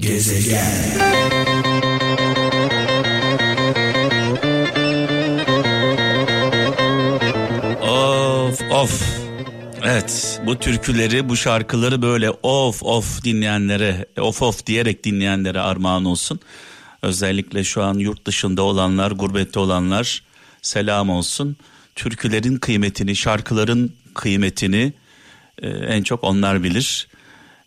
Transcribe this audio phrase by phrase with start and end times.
[0.00, 1.00] Gezegen
[7.82, 9.02] Of of
[9.84, 16.40] Evet bu türküleri bu şarkıları böyle of of dinleyenlere of of diyerek dinleyenlere armağan olsun.
[17.02, 20.22] Özellikle şu an yurt dışında olanlar gurbette olanlar
[20.62, 21.56] selam olsun.
[21.94, 24.92] Türkülerin kıymetini şarkıların kıymetini
[25.62, 27.09] e, en çok onlar bilir.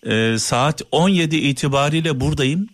[0.05, 2.67] E, saat 17 itibariyle buradayım.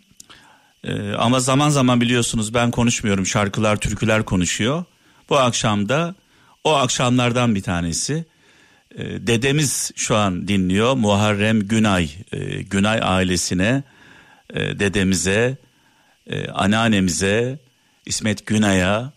[0.84, 4.84] E, ama zaman zaman biliyorsunuz ben konuşmuyorum şarkılar türküler konuşuyor.
[5.30, 6.16] Bu akşam da
[6.63, 8.26] o akşamlardan bir tanesi.
[8.95, 12.09] E, dedemiz şu an dinliyor Muharrem Günay.
[12.31, 13.84] E, Günay ailesine,
[14.53, 15.58] e, dedemize,
[16.27, 17.59] e, anneannemize,
[18.05, 19.14] İsmet Günay'a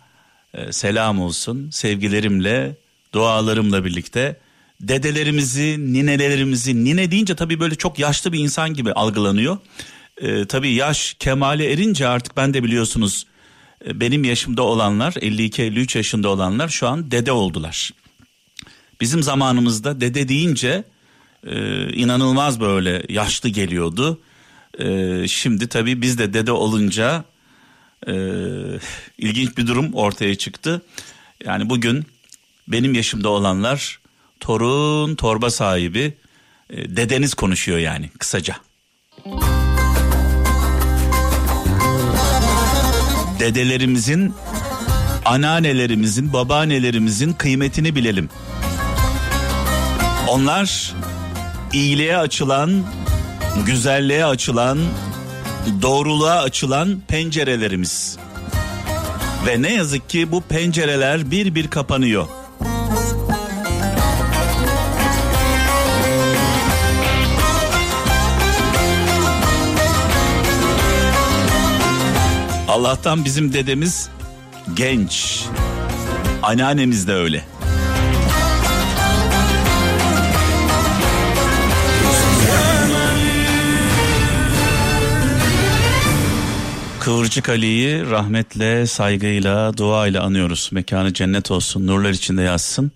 [0.55, 1.71] e, selam olsun.
[1.71, 2.77] Sevgilerimle,
[3.15, 4.37] dualarımla birlikte
[4.83, 9.59] dedelerimizi, ninelerimizi, nine deyince tabii böyle çok yaşlı bir insan gibi algılanıyor.
[10.21, 13.27] E, tabii yaş kemale erince artık ben de biliyorsunuz
[13.87, 17.91] e, benim yaşımda olanlar 52-53 yaşında olanlar şu an dede oldular.
[19.01, 20.85] Bizim zamanımızda dede deyince
[21.47, 24.21] e, inanılmaz böyle yaşlı geliyordu.
[24.79, 27.25] E, şimdi tabii biz de dede olunca
[28.07, 28.15] e,
[29.19, 30.83] ilginç bir durum ortaya çıktı.
[31.45, 32.07] Yani bugün
[32.69, 34.02] benim yaşımda olanlar
[34.43, 36.15] torun torba sahibi
[36.71, 38.57] e, dedeniz konuşuyor yani kısaca.
[43.41, 44.35] Dedelerimizin,
[45.25, 48.29] anneannelerimizin, babaannelerimizin kıymetini bilelim.
[50.29, 50.95] Onlar
[51.73, 52.85] iyiliğe açılan,
[53.67, 54.79] güzelliğe açılan,
[55.83, 58.19] doğruluğa açılan pencerelerimiz.
[59.47, 62.27] Ve ne yazık ki bu pencereler bir bir kapanıyor.
[72.83, 74.09] Allah'tan bizim dedemiz
[74.75, 75.45] genç.
[76.43, 77.45] Anneannemiz de öyle.
[87.01, 90.71] Kıvırcık Ali'yi rahmetle, saygıyla, duayla anıyoruz.
[90.73, 92.93] Mekanı cennet olsun, nurlar içinde yazsın.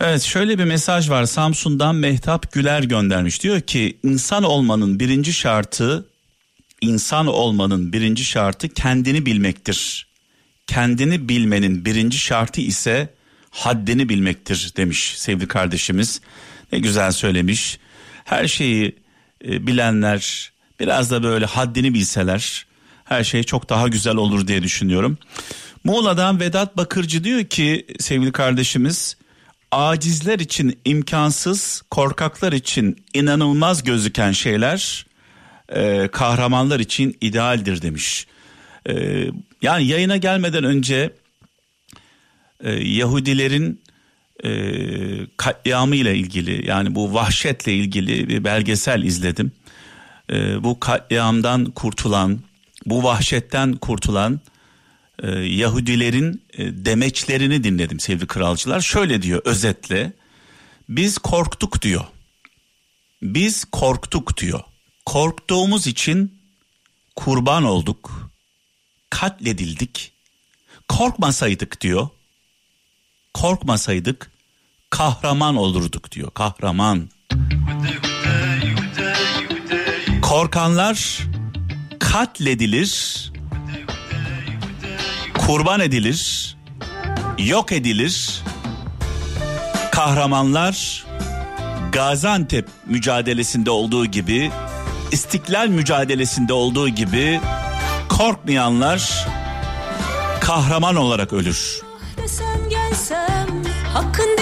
[0.00, 3.42] Evet şöyle bir mesaj var Samsun'dan Mehtap Güler göndermiş.
[3.42, 6.09] Diyor ki insan olmanın birinci şartı
[6.80, 10.06] insan olmanın birinci şartı kendini bilmektir.
[10.66, 13.14] Kendini bilmenin birinci şartı ise
[13.50, 16.20] haddini bilmektir demiş sevgili kardeşimiz.
[16.72, 17.78] Ne güzel söylemiş.
[18.24, 18.96] Her şeyi
[19.44, 22.66] e, bilenler biraz da böyle haddini bilseler
[23.04, 25.18] her şey çok daha güzel olur diye düşünüyorum.
[25.84, 29.16] Muğla'dan Vedat Bakırcı diyor ki sevgili kardeşimiz
[29.70, 35.06] acizler için imkansız, korkaklar için inanılmaz gözüken şeyler
[35.74, 38.26] e, kahramanlar için idealdir demiş.
[38.88, 39.24] E,
[39.62, 41.12] yani yayına gelmeden önce
[42.60, 43.80] e, Yahudilerin
[44.44, 44.50] e,
[45.36, 49.52] katliamı ile ilgili yani bu vahşetle ilgili bir belgesel izledim.
[50.32, 52.40] E, bu katliamdan kurtulan,
[52.86, 54.40] bu vahşetten kurtulan
[55.22, 58.80] e, Yahudilerin e, demeçlerini dinledim sevgili kralcılar.
[58.80, 60.12] Şöyle diyor özetle
[60.88, 62.04] biz korktuk diyor.
[63.22, 64.60] Biz korktuk diyor.
[65.06, 66.40] Korktuğumuz için
[67.16, 68.30] kurban olduk.
[69.10, 70.12] Katledildik.
[70.88, 72.08] Korkmasaydık diyor.
[73.34, 74.30] Korkmasaydık
[74.90, 76.30] kahraman olurduk diyor.
[76.30, 77.10] Kahraman.
[80.22, 81.18] Korkanlar
[81.98, 83.32] katledilir,
[85.38, 86.56] kurban edilir,
[87.38, 88.42] yok edilir.
[89.92, 91.04] Kahramanlar
[91.92, 94.50] Gaziantep mücadelesinde olduğu gibi,
[95.12, 97.40] İstiklal mücadelesinde olduğu gibi
[98.08, 99.26] korkmayanlar
[100.40, 101.82] kahraman olarak ölür.
[102.70, 104.39] Gelsem, hakkın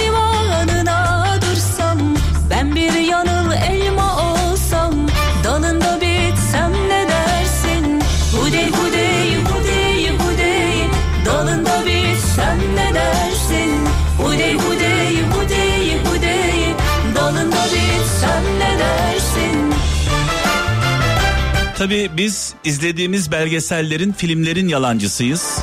[21.79, 25.59] Tabii biz izlediğimiz belgesellerin, filmlerin yalancısıyız.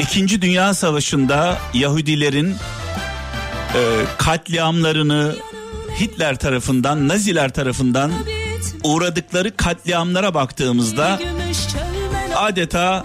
[0.00, 2.50] İkinci Dünya Savaşı'nda Yahudilerin
[3.74, 3.80] e,
[4.18, 5.36] katliamlarını
[6.00, 8.12] Hitler tarafından, Naziler tarafından
[8.84, 11.20] uğradıkları katliamlara baktığımızda
[12.36, 13.04] adeta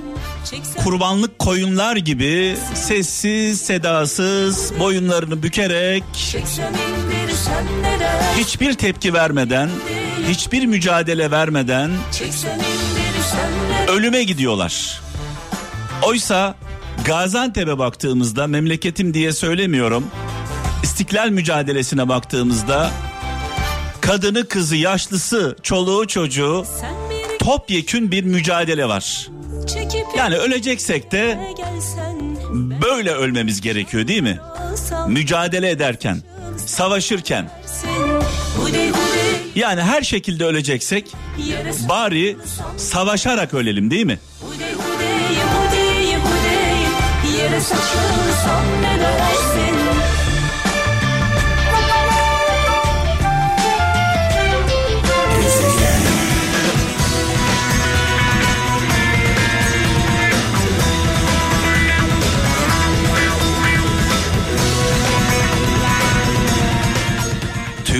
[0.83, 6.03] kurbanlık koyunlar gibi sessiz sedasız boyunlarını bükerek
[8.37, 9.69] hiçbir tepki vermeden
[10.29, 11.91] hiçbir mücadele vermeden
[13.87, 15.01] ölüme gidiyorlar.
[16.03, 16.55] Oysa
[17.05, 20.07] Gaziantep'e baktığımızda memleketim diye söylemiyorum.
[20.83, 22.91] İstiklal mücadelesine baktığımızda
[24.01, 26.65] kadını kızı yaşlısı çoluğu çocuğu
[27.39, 29.27] topyekün bir mücadele var.
[30.17, 31.39] Yani öleceksek de
[32.81, 34.39] böyle ölmemiz gerekiyor değil mi?
[35.07, 36.21] Mücadele ederken,
[36.65, 37.49] savaşırken.
[39.55, 41.07] Yani her şekilde öleceksek
[41.89, 42.37] bari
[42.77, 44.19] savaşarak ölelim değil mi?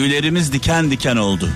[0.03, 1.49] Tüylerimiz diken diken oldu.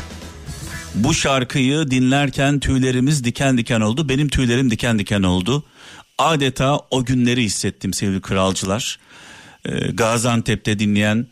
[0.96, 4.10] Bu şarkıyı dinlerken tüylerimiz diken diken oldu.
[4.10, 5.64] Benim tüylerim diken diken oldu.
[6.18, 9.00] Adeta o günleri hissettim sevgili kralcılar.
[9.66, 11.28] Ee, Gaziantep'te dinleyen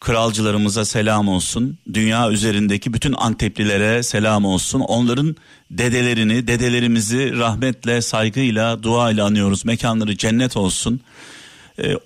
[0.00, 1.78] kralcılarımıza selam olsun.
[1.94, 4.80] Dünya üzerindeki bütün Anteplilere selam olsun.
[4.80, 5.36] Onların
[5.70, 9.64] dedelerini, dedelerimizi rahmetle, saygıyla, duayla anıyoruz.
[9.64, 11.00] Mekanları cennet olsun.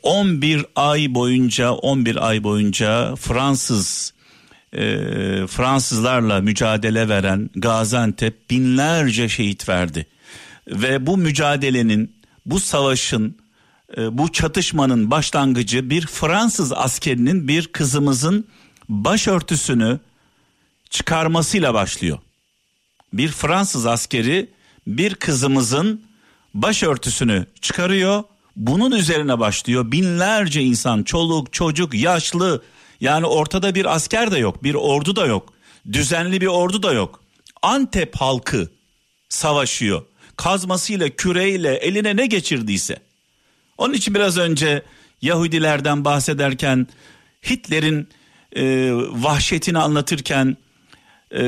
[0.02, 4.12] 11 ee, ay boyunca 11 ay boyunca Fransız
[4.72, 4.82] e,
[5.46, 10.06] Fransızlarla mücadele veren Gaziantep binlerce şehit verdi.
[10.68, 13.38] Ve bu mücadelenin, bu savaşın,
[13.96, 18.46] e, bu çatışmanın başlangıcı bir Fransız askerinin bir kızımızın
[18.88, 20.00] başörtüsünü
[20.90, 22.18] çıkarmasıyla başlıyor.
[23.12, 24.50] Bir Fransız askeri
[24.86, 26.02] bir kızımızın
[26.54, 28.22] başörtüsünü çıkarıyor.
[28.56, 29.92] Bunun üzerine başlıyor.
[29.92, 32.62] Binlerce insan, çoluk, çocuk, yaşlı,
[33.00, 35.52] yani ortada bir asker de yok, bir ordu da yok.
[35.92, 37.20] Düzenli bir ordu da yok.
[37.62, 38.68] Antep halkı
[39.28, 40.02] savaşıyor.
[40.36, 42.96] Kazmasıyla, küreyle, eline ne geçirdiyse.
[43.78, 44.82] Onun için biraz önce
[45.22, 46.86] Yahudilerden bahsederken
[47.50, 48.08] Hitler'in
[48.56, 50.56] e, vahşetini anlatırken
[51.34, 51.42] e,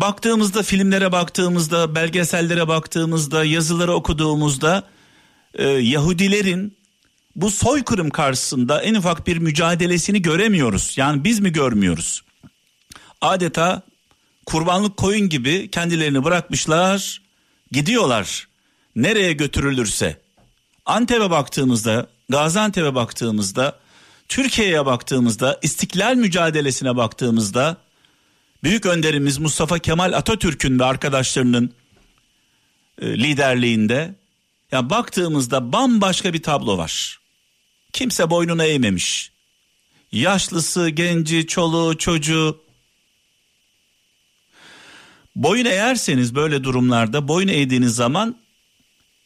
[0.00, 4.84] baktığımızda filmlere baktığımızda belgesellere baktığımızda yazıları okuduğumuzda
[5.54, 6.77] e, Yahudilerin
[7.40, 10.94] bu soykırım karşısında en ufak bir mücadelesini göremiyoruz.
[10.96, 12.22] Yani biz mi görmüyoruz?
[13.20, 13.82] Adeta
[14.46, 17.22] kurbanlık koyun gibi kendilerini bırakmışlar,
[17.72, 18.48] gidiyorlar.
[18.96, 20.20] Nereye götürülürse.
[20.86, 23.78] Antep'e baktığımızda, Gaziantep'e baktığımızda,
[24.28, 27.76] Türkiye'ye baktığımızda, istiklal mücadelesine baktığımızda
[28.62, 31.70] büyük önderimiz Mustafa Kemal Atatürk'ün ve arkadaşlarının
[33.02, 34.14] e, liderliğinde
[34.72, 37.18] ya baktığımızda bambaşka bir tablo var.
[37.98, 39.32] Kimse boynuna eğmemiş.
[40.12, 42.64] Yaşlısı, genci, çoluğu, çocuğu.
[45.36, 48.36] Boyun eğerseniz böyle durumlarda boyun eğdiğiniz zaman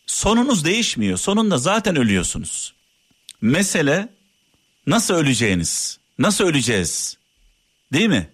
[0.07, 1.19] sonunuz değişmiyor.
[1.19, 2.75] Sonunda zaten ölüyorsunuz.
[3.41, 4.09] Mesele
[4.87, 5.99] nasıl öleceğiniz?
[6.19, 7.17] Nasıl öleceğiz?
[7.93, 8.31] Değil mi?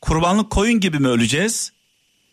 [0.00, 1.72] Kurbanlık koyun gibi mi öleceğiz?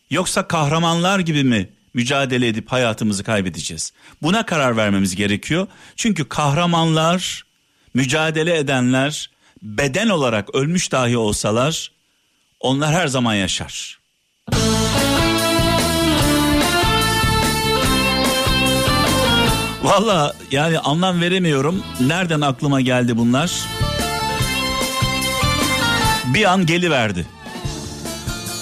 [0.10, 3.94] Yoksa kahramanlar gibi mi mücadele edip hayatımızı kaybedeceğiz.
[4.22, 5.68] Buna karar vermemiz gerekiyor.
[5.96, 7.44] Çünkü kahramanlar,
[7.94, 9.30] mücadele edenler
[9.62, 11.92] beden olarak ölmüş dahi olsalar
[12.60, 14.00] onlar her zaman yaşar.
[19.84, 21.84] Valla yani anlam veremiyorum.
[22.02, 23.52] Nereden aklıma geldi bunlar?
[26.34, 27.28] Bir an geliverdi.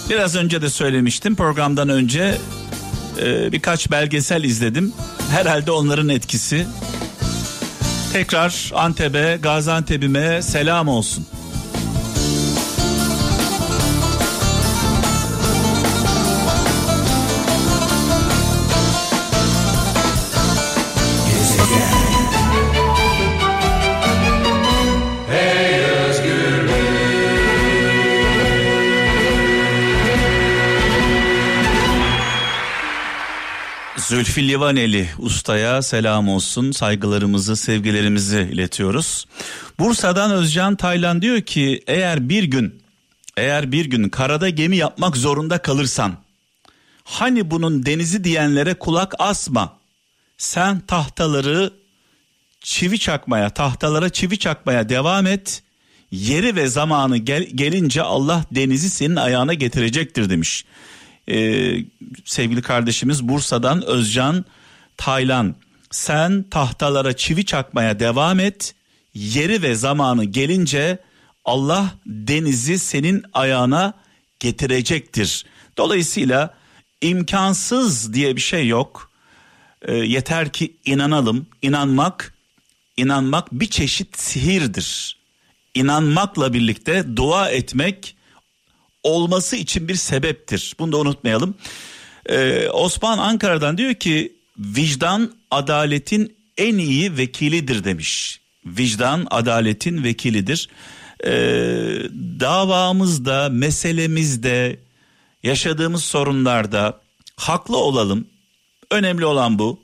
[0.09, 2.37] Biraz önce de söylemiştim programdan önce
[3.21, 4.93] e, birkaç belgesel izledim.
[5.31, 6.67] Herhalde onların etkisi.
[8.13, 11.27] Tekrar Antep'e, Gaziantep'ime selam olsun.
[34.17, 36.71] Zülfü Livaneli ustaya selam olsun.
[36.71, 39.25] Saygılarımızı, sevgilerimizi iletiyoruz.
[39.79, 42.81] Bursa'dan Özcan Taylan diyor ki eğer bir gün
[43.37, 46.17] eğer bir gün karada gemi yapmak zorunda kalırsan
[47.03, 49.77] hani bunun denizi diyenlere kulak asma.
[50.37, 51.73] Sen tahtaları
[52.61, 55.63] çivi çakmaya, tahtalara çivi çakmaya devam et.
[56.11, 60.65] Yeri ve zamanı gel, gelince Allah denizi senin ayağına getirecektir demiş
[61.29, 61.75] e,
[62.25, 64.45] sevgili kardeşimiz Bursa'dan Özcan
[64.97, 65.55] Taylan.
[65.91, 68.75] Sen tahtalara çivi çakmaya devam et.
[69.13, 70.99] Yeri ve zamanı gelince
[71.45, 73.93] Allah denizi senin ayağına
[74.39, 75.45] getirecektir.
[75.77, 76.53] Dolayısıyla
[77.01, 79.11] imkansız diye bir şey yok.
[79.81, 81.47] E, yeter ki inanalım.
[81.61, 82.33] İnanmak,
[82.97, 85.17] inanmak bir çeşit sihirdir.
[85.73, 88.16] İnanmakla birlikte dua etmek
[89.07, 90.75] olması için bir sebeptir.
[90.79, 91.55] Bunu da unutmayalım.
[92.25, 98.39] Ee, Osman Ankara'dan diyor ki vicdan adaletin en iyi vekilidir demiş.
[98.65, 100.69] Vicdan adaletin vekilidir.
[101.25, 101.29] Ee,
[102.39, 104.79] davamızda, meselemizde,
[105.43, 107.01] yaşadığımız sorunlarda
[107.37, 108.27] haklı olalım.
[108.91, 109.79] Önemli olan bu.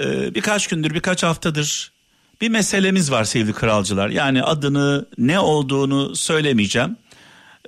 [0.00, 1.92] Ee, birkaç gündür, birkaç haftadır
[2.40, 4.08] bir meselemiz var sevgili kralcılar.
[4.08, 6.96] Yani adını ne olduğunu söylemeyeceğim.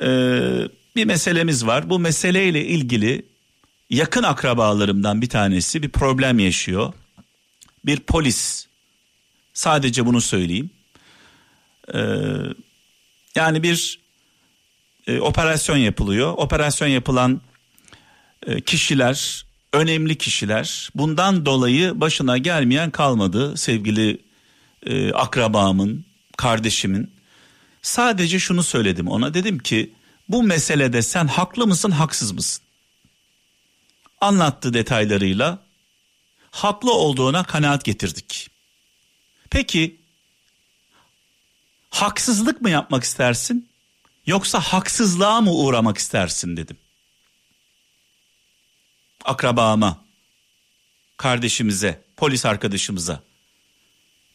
[0.03, 1.91] Ee, bir meselemiz var.
[1.91, 3.27] Bu meseleyle ilgili
[3.91, 6.93] yakın akrabalarımdan bir tanesi bir problem yaşıyor.
[7.85, 8.67] Bir polis
[9.53, 10.71] sadece bunu söyleyeyim.
[11.95, 11.99] Ee,
[13.35, 14.01] yani bir
[15.07, 16.35] e, operasyon yapılıyor.
[16.37, 17.41] Operasyon yapılan
[18.47, 20.91] e, kişiler önemli kişiler.
[20.95, 24.19] Bundan dolayı başına gelmeyen kalmadı sevgili
[24.87, 26.05] e, akrabamın,
[26.37, 27.11] kardeşimin.
[27.83, 29.95] Sadece şunu söyledim ona dedim ki
[30.29, 32.63] bu meselede sen haklı mısın haksız mısın?
[34.21, 35.59] Anlattı detaylarıyla
[36.51, 38.51] haklı olduğuna kanaat getirdik.
[39.51, 40.01] Peki
[41.91, 43.69] haksızlık mı yapmak istersin
[44.27, 46.77] yoksa haksızlığa mı uğramak istersin dedim.
[49.25, 50.05] Akrabama,
[51.17, 53.23] kardeşimize, polis arkadaşımıza.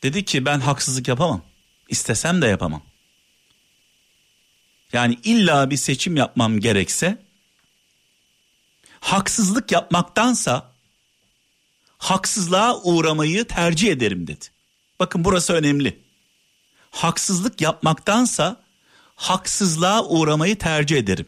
[0.03, 1.41] Dedi ki ben haksızlık yapamam.
[1.89, 2.83] İstesem de yapamam.
[4.94, 7.25] Yani illa bir seçim yapmam gerekse
[9.00, 10.72] haksızlık yapmaktansa
[11.98, 14.46] haksızlığa uğramayı tercih ederim dedi.
[15.00, 16.00] Bakın burası önemli.
[16.92, 18.62] Haksızlık yapmaktansa
[19.15, 21.25] haksızlığa uğramayı tercih ederim.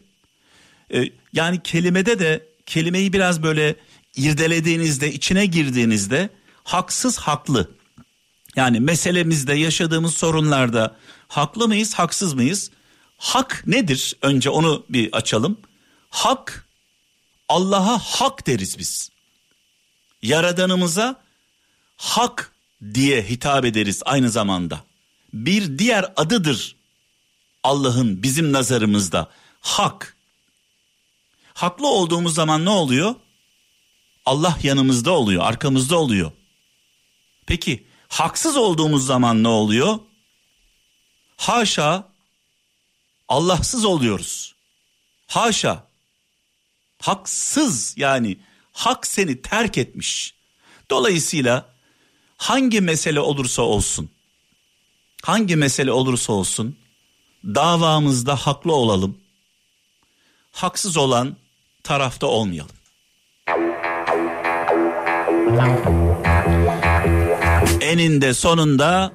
[0.94, 3.76] Ee, yani kelimede de kelimeyi biraz böyle
[4.16, 6.30] irdelediğinizde, içine girdiğinizde
[6.64, 7.70] haksız haklı.
[8.56, 10.96] Yani meselemizde yaşadığımız sorunlarda
[11.28, 12.70] haklı mıyız, haksız mıyız?
[13.18, 14.16] Hak nedir?
[14.22, 15.60] Önce onu bir açalım.
[16.10, 16.66] Hak
[17.48, 19.10] Allah'a hak deriz biz.
[20.22, 21.22] Yaradanımıza
[21.96, 22.52] hak
[22.94, 24.84] diye hitap ederiz aynı zamanda.
[25.32, 26.76] Bir diğer adıdır
[27.62, 30.16] Allah'ın bizim nazarımızda hak.
[31.54, 33.14] Haklı olduğumuz zaman ne oluyor?
[34.26, 36.32] Allah yanımızda oluyor, arkamızda oluyor.
[37.46, 39.98] Peki haksız olduğumuz zaman ne oluyor?
[41.36, 42.07] Haşa
[43.28, 44.54] Allahsız oluyoruz.
[45.26, 45.88] Haşa.
[47.02, 48.38] Haksız yani
[48.72, 50.34] hak seni terk etmiş.
[50.90, 51.68] Dolayısıyla
[52.36, 54.10] hangi mesele olursa olsun,
[55.22, 56.76] hangi mesele olursa olsun
[57.44, 59.18] davamızda haklı olalım.
[60.52, 61.36] Haksız olan
[61.82, 62.76] tarafta olmayalım.
[67.80, 69.12] Eninde sonunda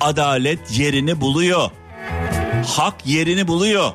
[0.00, 1.70] adalet yerini buluyor
[2.66, 3.92] hak yerini buluyor.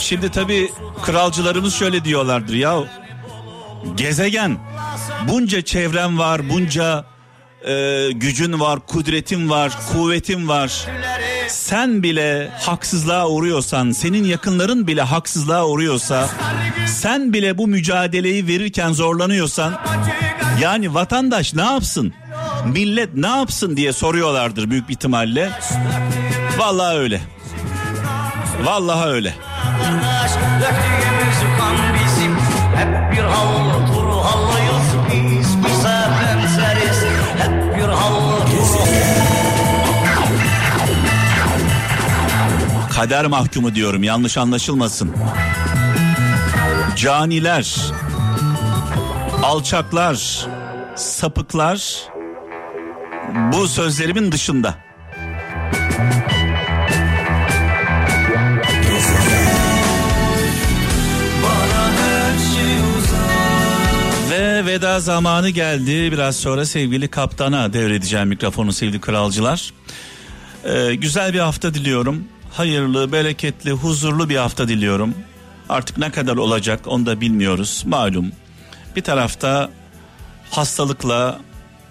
[0.00, 0.70] Şimdi tabi
[1.02, 2.84] kralcılarımız şöyle diyorlardır ya
[3.94, 4.58] gezegen
[5.28, 7.04] bunca çevrem var bunca
[7.68, 10.86] e, gücün var kudretin var kuvvetin var
[11.50, 16.28] sen bile haksızlığa uğruyorsan, senin yakınların bile haksızlığa uğruyorsa,
[16.86, 19.80] sen bile bu mücadeleyi verirken zorlanıyorsan,
[20.60, 22.14] yani vatandaş ne yapsın?
[22.66, 25.50] Millet ne yapsın diye soruyorlardır büyük ihtimalle.
[26.58, 27.20] Vallahi öyle.
[28.64, 29.34] Vallahi öyle.
[32.76, 34.59] Hep bir havlu
[43.00, 45.14] kader mahkumu diyorum yanlış anlaşılmasın.
[46.96, 47.76] Caniler,
[49.42, 50.46] alçaklar,
[50.96, 51.94] sapıklar
[53.52, 54.74] bu sözlerimin dışında.
[64.30, 66.12] Ve veda zamanı geldi.
[66.12, 69.72] Biraz sonra sevgili kaptana devredeceğim mikrofonu sevgili kralcılar.
[70.64, 75.14] Ee, güzel bir hafta diliyorum hayırlı, bereketli, huzurlu bir hafta diliyorum.
[75.68, 78.32] Artık ne kadar olacak onu da bilmiyoruz malum.
[78.96, 79.70] Bir tarafta
[80.50, 81.40] hastalıkla,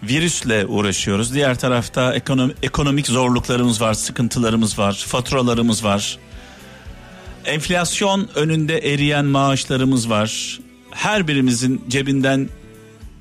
[0.03, 1.33] virüsle uğraşıyoruz.
[1.33, 6.17] Diğer tarafta ekonom, ekonomik zorluklarımız var, sıkıntılarımız var, faturalarımız var.
[7.45, 10.59] Enflasyon önünde eriyen maaşlarımız var.
[10.91, 12.49] Her birimizin cebinden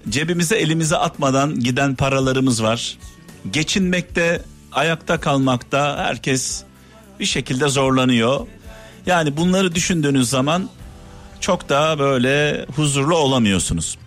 [0.09, 2.99] cebimize elimize atmadan giden paralarımız var.
[3.53, 4.43] Geçinmekte,
[4.73, 6.65] ayakta kalmakta herkes
[7.21, 8.47] bir şekilde zorlanıyor.
[9.07, 10.71] Yani bunları düşündüğünüz zaman
[11.41, 13.99] çok da böyle huzurlu olamıyorsunuz.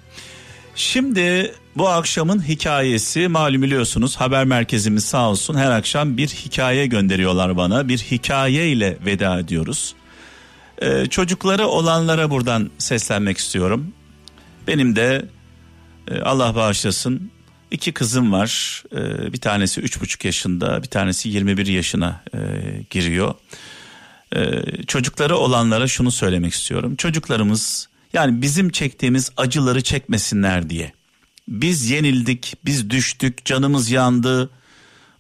[0.76, 7.58] Şimdi bu akşamın hikayesi malum biliyorsunuz haber merkezimiz sağ olsun her akşam bir hikaye gönderiyorlar
[7.58, 7.88] bana.
[7.88, 9.96] Bir hikaye ile veda ediyoruz.
[10.82, 13.94] Ee, çocukları olanlara buradan seslenmek istiyorum.
[14.68, 15.26] Benim de
[16.12, 17.32] e, Allah bağışlasın
[17.72, 18.84] iki kızım var.
[18.92, 22.40] E, bir tanesi üç buçuk yaşında bir tanesi 21 yaşına e,
[22.90, 23.36] giriyor.
[24.36, 26.96] E, çocukları olanlara şunu söylemek istiyorum.
[26.96, 30.94] Çocuklarımız yani bizim çektiğimiz acıları çekmesinler diye.
[31.48, 34.50] Biz yenildik, biz düştük, canımız yandı,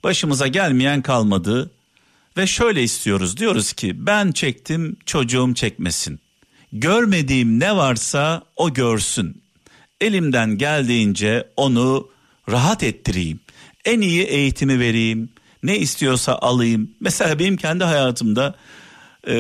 [0.03, 1.71] başımıza gelmeyen kalmadı.
[2.37, 6.19] Ve şöyle istiyoruz diyoruz ki ben çektim çocuğum çekmesin.
[6.73, 9.41] Görmediğim ne varsa o görsün.
[10.01, 12.10] Elimden geldiğince onu
[12.49, 13.39] rahat ettireyim.
[13.85, 15.29] En iyi eğitimi vereyim.
[15.63, 16.91] Ne istiyorsa alayım.
[16.99, 18.55] Mesela benim kendi hayatımda
[19.27, 19.33] e,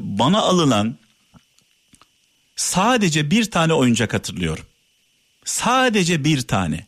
[0.00, 0.96] bana alınan
[2.56, 4.64] sadece bir tane oyuncak hatırlıyorum.
[5.44, 6.86] Sadece bir tane.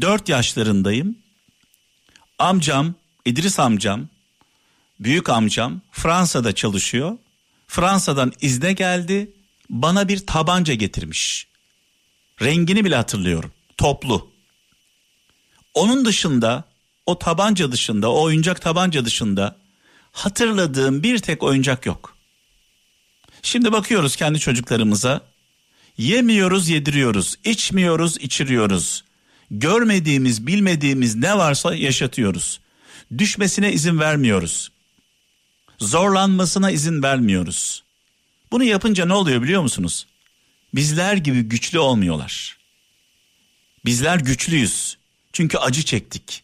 [0.00, 1.18] Dört yaşlarındayım.
[2.38, 4.08] Amcam, İdris amcam,
[5.00, 7.18] büyük amcam Fransa'da çalışıyor.
[7.66, 9.30] Fransa'dan izne geldi.
[9.70, 11.46] Bana bir tabanca getirmiş.
[12.42, 13.52] Rengini bile hatırlıyorum.
[13.76, 14.30] Toplu.
[15.74, 16.64] Onun dışında
[17.06, 19.56] o tabanca dışında o oyuncak tabanca dışında
[20.12, 22.16] hatırladığım bir tek oyuncak yok.
[23.42, 25.20] Şimdi bakıyoruz kendi çocuklarımıza.
[25.98, 29.04] Yemiyoruz, yediriyoruz, içmiyoruz, içiriyoruz.
[29.50, 32.60] Görmediğimiz, bilmediğimiz ne varsa yaşatıyoruz.
[33.18, 34.70] Düşmesine izin vermiyoruz.
[35.78, 37.82] Zorlanmasına izin vermiyoruz.
[38.50, 40.06] Bunu yapınca ne oluyor biliyor musunuz?
[40.74, 42.58] Bizler gibi güçlü olmuyorlar.
[43.84, 44.96] Bizler güçlüyüz.
[45.32, 46.42] Çünkü acı çektik.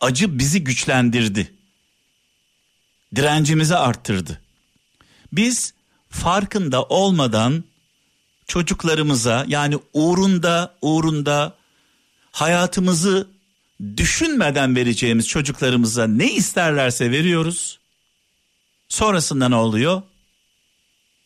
[0.00, 1.54] Acı bizi güçlendirdi.
[3.16, 4.40] Direncimizi arttırdı.
[5.32, 5.74] Biz
[6.10, 7.64] farkında olmadan
[8.46, 11.56] çocuklarımıza yani uğrunda uğrunda
[12.32, 13.28] hayatımızı
[13.96, 17.78] düşünmeden vereceğimiz çocuklarımıza ne isterlerse veriyoruz.
[18.88, 20.02] Sonrasında ne oluyor?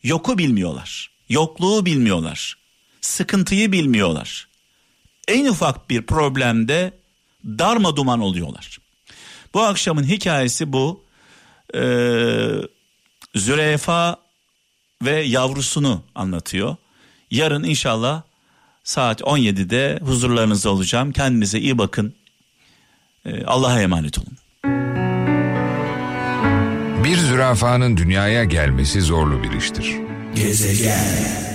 [0.03, 1.11] Yoku bilmiyorlar.
[1.29, 2.59] Yokluğu bilmiyorlar.
[3.01, 4.49] Sıkıntıyı bilmiyorlar.
[5.31, 6.93] En ufak bir problemde
[7.45, 8.79] darma duman oluyorlar.
[9.55, 11.05] Bu akşamın hikayesi bu.
[11.75, 12.51] Ee,
[13.35, 14.17] Züleyfa
[15.03, 16.77] ve yavrusunu anlatıyor.
[17.31, 18.23] Yarın inşallah
[18.85, 21.13] saat 17'de huzurlarınızda olacağım.
[21.13, 22.15] Kendinize iyi bakın.
[23.27, 24.37] Ee, Allah'a emanet olun.
[27.05, 29.97] Bir zürafanın dünyaya gelmesi zorlu bir iştir.
[30.35, 31.50] Gezegen